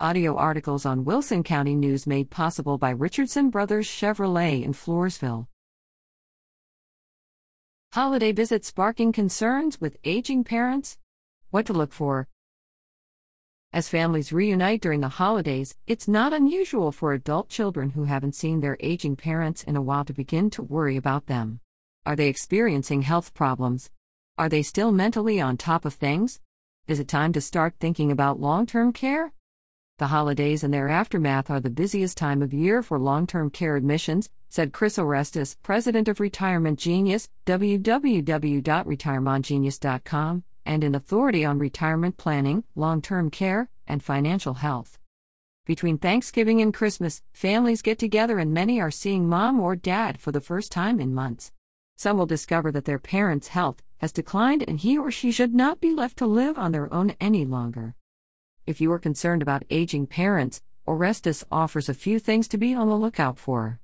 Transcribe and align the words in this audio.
Audio 0.00 0.34
articles 0.34 0.84
on 0.84 1.04
Wilson 1.04 1.44
County 1.44 1.76
News 1.76 2.04
made 2.04 2.28
possible 2.28 2.78
by 2.78 2.90
Richardson 2.90 3.48
Brothers 3.48 3.86
Chevrolet 3.86 4.64
in 4.64 4.72
Floresville. 4.72 5.46
Holiday 7.92 8.32
visit 8.32 8.64
sparking 8.64 9.12
concerns 9.12 9.80
with 9.80 9.96
aging 10.02 10.42
parents? 10.42 10.98
What 11.50 11.64
to 11.66 11.72
look 11.72 11.92
for? 11.92 12.26
As 13.72 13.88
families 13.88 14.32
reunite 14.32 14.82
during 14.82 15.00
the 15.00 15.10
holidays, 15.10 15.76
it's 15.86 16.08
not 16.08 16.32
unusual 16.32 16.90
for 16.90 17.12
adult 17.12 17.48
children 17.48 17.90
who 17.90 18.02
haven't 18.02 18.34
seen 18.34 18.58
their 18.58 18.76
aging 18.80 19.14
parents 19.14 19.62
in 19.62 19.76
a 19.76 19.82
while 19.82 20.04
to 20.06 20.12
begin 20.12 20.50
to 20.50 20.62
worry 20.64 20.96
about 20.96 21.26
them. 21.26 21.60
Are 22.04 22.16
they 22.16 22.26
experiencing 22.26 23.02
health 23.02 23.32
problems? 23.32 23.92
Are 24.38 24.48
they 24.48 24.64
still 24.64 24.90
mentally 24.90 25.40
on 25.40 25.56
top 25.56 25.84
of 25.84 25.94
things? 25.94 26.40
Is 26.88 26.98
it 26.98 27.06
time 27.06 27.32
to 27.32 27.40
start 27.40 27.76
thinking 27.78 28.10
about 28.10 28.40
long 28.40 28.66
term 28.66 28.92
care? 28.92 29.32
The 29.98 30.08
holidays 30.08 30.64
and 30.64 30.74
their 30.74 30.88
aftermath 30.88 31.48
are 31.50 31.60
the 31.60 31.70
busiest 31.70 32.18
time 32.18 32.42
of 32.42 32.52
year 32.52 32.82
for 32.82 32.98
long 32.98 33.28
term 33.28 33.48
care 33.48 33.76
admissions, 33.76 34.28
said 34.48 34.72
Chris 34.72 34.98
Orestes, 34.98 35.56
president 35.62 36.08
of 36.08 36.18
Retirement 36.18 36.80
Genius, 36.80 37.28
www.retirementgenius.com, 37.46 40.44
and 40.66 40.82
an 40.82 40.96
authority 40.96 41.44
on 41.44 41.60
retirement 41.60 42.16
planning, 42.16 42.64
long 42.74 43.00
term 43.00 43.30
care, 43.30 43.70
and 43.86 44.02
financial 44.02 44.54
health. 44.54 44.98
Between 45.64 45.98
Thanksgiving 45.98 46.60
and 46.60 46.74
Christmas, 46.74 47.22
families 47.32 47.80
get 47.80 48.00
together 48.00 48.40
and 48.40 48.52
many 48.52 48.80
are 48.80 48.90
seeing 48.90 49.28
mom 49.28 49.60
or 49.60 49.76
dad 49.76 50.18
for 50.18 50.32
the 50.32 50.40
first 50.40 50.72
time 50.72 50.98
in 50.98 51.14
months. 51.14 51.52
Some 51.96 52.18
will 52.18 52.26
discover 52.26 52.72
that 52.72 52.84
their 52.84 52.98
parent's 52.98 53.46
health 53.48 53.80
has 53.98 54.10
declined 54.10 54.64
and 54.66 54.80
he 54.80 54.98
or 54.98 55.12
she 55.12 55.30
should 55.30 55.54
not 55.54 55.80
be 55.80 55.94
left 55.94 56.16
to 56.16 56.26
live 56.26 56.58
on 56.58 56.72
their 56.72 56.92
own 56.92 57.14
any 57.20 57.44
longer. 57.44 57.94
If 58.66 58.80
you 58.80 58.90
are 58.92 58.98
concerned 58.98 59.42
about 59.42 59.64
aging 59.68 60.06
parents, 60.06 60.62
Orestes 60.86 61.44
offers 61.52 61.88
a 61.90 61.94
few 61.94 62.18
things 62.18 62.48
to 62.48 62.56
be 62.56 62.74
on 62.74 62.88
the 62.88 62.96
lookout 62.96 63.38
for. 63.38 63.78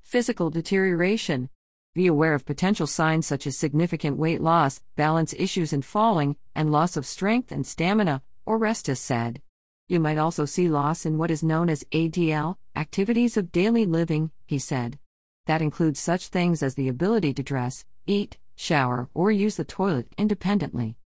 Physical 0.00 0.50
deterioration. 0.50 1.50
Be 1.94 2.08
aware 2.08 2.34
of 2.34 2.44
potential 2.44 2.88
signs 2.88 3.26
such 3.26 3.46
as 3.46 3.56
significant 3.56 4.16
weight 4.16 4.40
loss, 4.40 4.80
balance 4.96 5.34
issues 5.38 5.72
and 5.72 5.84
falling, 5.84 6.36
and 6.54 6.72
loss 6.72 6.96
of 6.96 7.06
strength 7.06 7.52
and 7.52 7.64
stamina, 7.64 8.22
Orestes 8.44 9.00
said. 9.00 9.40
You 9.86 10.00
might 10.00 10.18
also 10.18 10.44
see 10.44 10.68
loss 10.68 11.06
in 11.06 11.16
what 11.16 11.30
is 11.30 11.44
known 11.44 11.70
as 11.70 11.84
ADL, 11.92 12.56
activities 12.74 13.36
of 13.36 13.52
daily 13.52 13.86
living, 13.86 14.32
he 14.46 14.58
said. 14.58 14.98
That 15.46 15.62
includes 15.62 16.00
such 16.00 16.28
things 16.28 16.62
as 16.62 16.74
the 16.74 16.88
ability 16.88 17.34
to 17.34 17.42
dress, 17.42 17.84
eat, 18.06 18.36
shower, 18.56 19.08
or 19.14 19.30
use 19.30 19.56
the 19.56 19.64
toilet 19.64 20.08
independently. 20.18 20.96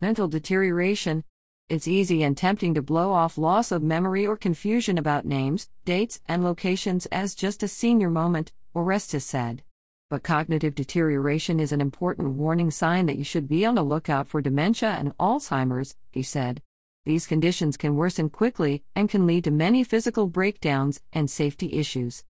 Mental 0.00 0.28
deterioration. 0.28 1.24
It's 1.68 1.88
easy 1.88 2.22
and 2.22 2.36
tempting 2.36 2.74
to 2.74 2.82
blow 2.82 3.12
off 3.12 3.38
loss 3.38 3.72
of 3.72 3.82
memory 3.82 4.26
or 4.26 4.36
confusion 4.36 4.98
about 4.98 5.24
names, 5.24 5.70
dates, 5.84 6.20
and 6.28 6.44
locations 6.44 7.06
as 7.06 7.34
just 7.34 7.62
a 7.62 7.68
senior 7.68 8.10
moment, 8.10 8.52
Orestes 8.74 9.24
said. 9.24 9.62
But 10.10 10.22
cognitive 10.22 10.74
deterioration 10.74 11.58
is 11.58 11.72
an 11.72 11.80
important 11.80 12.34
warning 12.34 12.70
sign 12.70 13.06
that 13.06 13.16
you 13.16 13.24
should 13.24 13.48
be 13.48 13.64
on 13.64 13.74
the 13.74 13.82
lookout 13.82 14.28
for 14.28 14.42
dementia 14.42 14.90
and 14.90 15.16
Alzheimer's, 15.16 15.96
he 16.10 16.22
said. 16.22 16.60
These 17.06 17.26
conditions 17.26 17.78
can 17.78 17.96
worsen 17.96 18.28
quickly 18.28 18.84
and 18.94 19.08
can 19.08 19.26
lead 19.26 19.44
to 19.44 19.50
many 19.50 19.82
physical 19.82 20.26
breakdowns 20.26 21.00
and 21.12 21.30
safety 21.30 21.72
issues. 21.72 22.24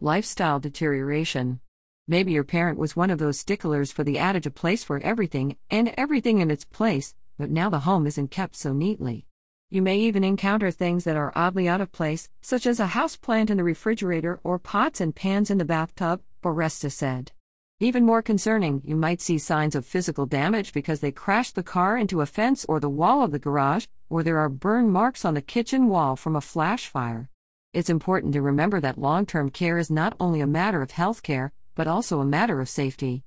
Lifestyle 0.00 0.58
deterioration. 0.58 1.60
Maybe 2.08 2.32
your 2.32 2.42
parent 2.42 2.76
was 2.76 2.96
one 2.96 3.10
of 3.10 3.18
those 3.18 3.38
sticklers 3.38 3.92
for 3.92 4.02
the 4.02 4.18
adage 4.18 4.46
a 4.46 4.50
place 4.50 4.82
for 4.82 4.98
everything 4.98 5.56
and 5.70 5.94
everything 5.96 6.40
in 6.40 6.50
its 6.50 6.64
place, 6.64 7.14
but 7.42 7.50
now 7.50 7.68
the 7.68 7.80
home 7.80 8.06
isn't 8.06 8.30
kept 8.30 8.54
so 8.54 8.72
neatly. 8.72 9.26
You 9.68 9.82
may 9.82 9.98
even 9.98 10.22
encounter 10.22 10.70
things 10.70 11.02
that 11.02 11.16
are 11.16 11.32
oddly 11.34 11.68
out 11.68 11.80
of 11.80 11.90
place, 11.90 12.28
such 12.40 12.66
as 12.66 12.78
a 12.78 12.94
house 12.94 13.16
plant 13.16 13.50
in 13.50 13.56
the 13.56 13.64
refrigerator 13.64 14.38
or 14.44 14.60
pots 14.60 15.00
and 15.00 15.12
pans 15.12 15.50
in 15.50 15.58
the 15.58 15.64
bathtub, 15.64 16.22
Orestes 16.44 16.94
said. 16.94 17.32
Even 17.80 18.06
more 18.06 18.22
concerning, 18.22 18.80
you 18.84 18.94
might 18.94 19.20
see 19.20 19.38
signs 19.38 19.74
of 19.74 19.84
physical 19.84 20.24
damage 20.24 20.72
because 20.72 21.00
they 21.00 21.10
crashed 21.10 21.56
the 21.56 21.64
car 21.64 21.96
into 21.96 22.20
a 22.20 22.26
fence 22.26 22.64
or 22.68 22.78
the 22.78 22.88
wall 22.88 23.24
of 23.24 23.32
the 23.32 23.40
garage, 23.40 23.86
or 24.08 24.22
there 24.22 24.38
are 24.38 24.48
burn 24.48 24.88
marks 24.88 25.24
on 25.24 25.34
the 25.34 25.42
kitchen 25.42 25.88
wall 25.88 26.14
from 26.14 26.36
a 26.36 26.40
flash 26.40 26.86
fire. 26.86 27.28
It's 27.72 27.90
important 27.90 28.34
to 28.34 28.40
remember 28.40 28.78
that 28.78 28.98
long 28.98 29.26
term 29.26 29.50
care 29.50 29.78
is 29.78 29.90
not 29.90 30.14
only 30.20 30.40
a 30.40 30.46
matter 30.46 30.80
of 30.80 30.92
health 30.92 31.24
care, 31.24 31.50
but 31.74 31.88
also 31.88 32.20
a 32.20 32.24
matter 32.24 32.60
of 32.60 32.68
safety. 32.68 33.24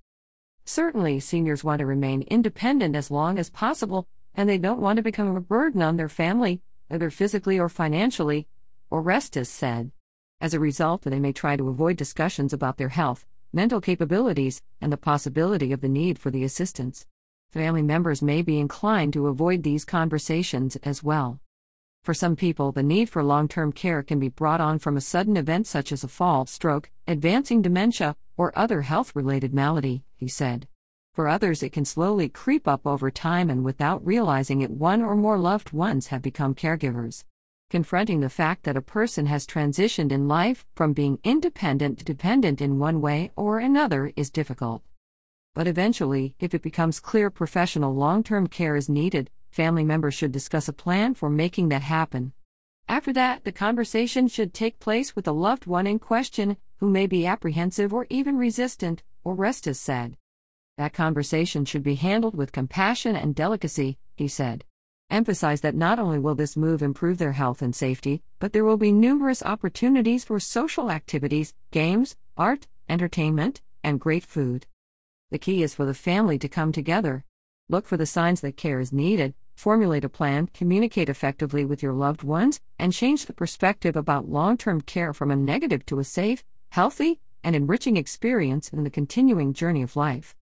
Certainly, 0.66 1.20
seniors 1.20 1.64
want 1.64 1.80
to 1.80 1.86
remain 1.86 2.24
independent 2.24 2.96
as 2.96 3.12
long 3.12 3.38
as 3.38 3.52
possible, 3.52 4.08
and 4.34 4.50
they 4.50 4.58
don't 4.58 4.82
want 4.82 4.98
to 4.98 5.04
become 5.04 5.36
a 5.36 5.40
burden 5.40 5.82
on 5.82 5.96
their 5.96 6.10
family, 6.10 6.62
either 6.90 7.10
physically 7.10 7.60
or 7.60 7.70
financially, 7.70 8.48
Orestes 8.92 9.50
said. 9.50 9.92
As 10.42 10.54
a 10.54 10.60
result, 10.60 11.04
they 11.04 11.20
may 11.20 11.32
try 11.32 11.56
to 11.56 11.70
avoid 11.70 11.98
discussions 11.98 12.52
about 12.52 12.78
their 12.78 12.90
health, 12.90 13.26
mental 13.54 13.80
capabilities, 13.80 14.62
and 14.82 14.92
the 14.92 14.98
possibility 14.98 15.72
of 15.72 15.82
the 15.82 15.88
need 15.88 16.20
for 16.20 16.32
the 16.32 16.44
assistance. 16.44 17.06
Family 17.52 17.82
members 17.82 18.22
may 18.22 18.42
be 18.42 18.60
inclined 18.60 19.14
to 19.14 19.28
avoid 19.28 19.64
these 19.64 19.86
conversations 19.86 20.76
as 20.78 21.04
well. 21.04 21.40
For 22.04 22.14
some 22.14 22.36
people, 22.36 22.72
the 22.72 22.84
need 22.84 23.10
for 23.10 23.24
long 23.24 23.48
term 23.48 23.72
care 23.72 24.04
can 24.04 24.20
be 24.20 24.30
brought 24.30 24.62
on 24.62 24.80
from 24.80 24.98
a 24.98 25.02
sudden 25.02 25.38
event 25.38 25.68
such 25.68 25.92
as 25.92 26.04
a 26.04 26.08
fall, 26.08 26.46
stroke, 26.46 26.92
advancing 27.08 27.62
dementia, 27.62 28.16
or 28.36 28.52
other 28.58 28.82
health 28.82 29.16
related 29.16 29.54
malady, 29.54 30.04
he 30.16 30.28
said. 30.28 30.68
For 31.14 31.28
others, 31.28 31.64
it 31.64 31.72
can 31.72 31.86
slowly 31.86 32.28
creep 32.28 32.68
up 32.68 32.86
over 32.86 33.10
time 33.10 33.50
and 33.50 33.64
without 33.64 34.06
realizing 34.06 34.62
it, 34.62 34.72
one 34.72 35.02
or 35.02 35.16
more 35.16 35.38
loved 35.38 35.72
ones 35.72 36.08
have 36.08 36.22
become 36.22 36.54
caregivers. 36.54 37.24
Confronting 37.70 38.20
the 38.20 38.30
fact 38.30 38.64
that 38.64 38.78
a 38.78 38.82
person 38.82 39.26
has 39.26 39.48
transitioned 39.48 40.12
in 40.12 40.28
life 40.28 40.66
from 40.76 40.94
being 40.94 41.20
independent 41.24 42.00
to 42.00 42.06
dependent 42.06 42.62
in 42.62 42.80
one 42.80 43.02
way 43.02 43.32
or 43.36 43.60
another 43.60 44.12
is 44.16 44.30
difficult. 44.30 44.84
But 45.54 45.68
eventually, 45.68 46.36
if 46.40 46.54
it 46.54 46.62
becomes 46.62 47.00
clear 47.00 47.30
professional 47.30 47.96
long 47.96 48.22
term 48.22 48.48
care 48.48 48.76
is 48.76 48.90
needed, 48.90 49.32
family 49.50 49.86
members 49.86 50.14
should 50.14 50.34
discuss 50.34 50.68
a 50.68 50.74
plan 50.74 51.14
for 51.14 51.30
making 51.30 51.70
that 51.70 51.82
happen. 51.82 52.34
After 52.90 53.14
that, 53.14 53.46
the 53.46 53.52
conversation 53.52 54.28
should 54.28 54.54
take 54.54 54.80
place 54.80 55.16
with 55.16 55.26
the 55.26 55.34
loved 55.34 55.66
one 55.66 55.88
in 55.88 55.98
question, 55.98 56.58
who 56.78 56.90
may 56.90 57.08
be 57.08 57.26
apprehensive 57.26 57.94
or 57.94 58.06
even 58.10 58.38
resistant, 58.38 59.04
Orestes 59.24 59.80
said. 59.80 60.18
That 60.78 60.94
conversation 60.94 61.66
should 61.66 61.84
be 61.84 61.96
handled 61.96 62.36
with 62.36 62.52
compassion 62.52 63.16
and 63.16 63.34
delicacy, 63.34 63.98
he 64.16 64.28
said. 64.28 64.66
Emphasize 65.10 65.62
that 65.62 65.76
not 65.76 66.00
only 66.00 66.20
will 66.20 66.36
this 66.36 66.58
move 66.58 66.82
improve 66.82 67.18
their 67.18 67.34
health 67.34 67.62
and 67.62 67.76
safety, 67.76 68.24
but 68.40 68.54
there 68.54 68.66
will 68.66 68.78
be 68.78 68.92
numerous 68.92 69.44
opportunities 69.44 70.26
for 70.26 70.40
social 70.40 70.92
activities, 70.92 71.54
games, 71.72 72.16
art, 72.36 72.68
entertainment, 72.90 73.62
and 73.84 74.00
great 74.00 74.24
food. 74.24 74.66
The 75.32 75.38
key 75.40 75.64
is 75.64 75.76
for 75.76 75.86
the 75.86 75.94
family 75.94 76.38
to 76.40 76.50
come 76.50 76.72
together. 76.72 77.24
Look 77.70 77.86
for 77.86 77.98
the 77.98 78.06
signs 78.06 78.42
that 78.42 78.58
care 78.58 78.80
is 78.80 78.92
needed, 78.92 79.34
formulate 79.56 80.04
a 80.04 80.10
plan, 80.10 80.50
communicate 80.54 81.10
effectively 81.10 81.66
with 81.66 81.82
your 81.82 81.94
loved 81.94 82.24
ones, 82.24 82.60
and 82.78 82.92
change 82.92 83.26
the 83.26 83.34
perspective 83.34 83.96
about 83.96 84.30
long 84.30 84.58
term 84.58 84.82
care 84.82 85.14
from 85.14 85.32
a 85.32 85.36
negative 85.36 85.86
to 85.88 86.00
a 86.00 86.04
safe, 86.04 86.44
healthy, 86.76 87.22
and 87.42 87.56
enriching 87.56 87.96
experience 87.96 88.68
in 88.68 88.84
the 88.84 88.90
continuing 88.90 89.54
journey 89.54 89.82
of 89.82 89.96
life. 89.96 90.36